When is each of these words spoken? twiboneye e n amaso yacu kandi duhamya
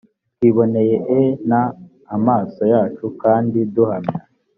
twiboneye 0.35 0.95
e 1.19 1.21
n 1.49 1.51
amaso 2.15 2.61
yacu 2.73 3.05
kandi 3.21 3.57
duhamya 3.75 4.21